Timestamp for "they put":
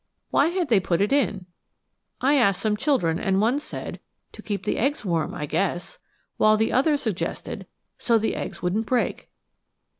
0.69-0.99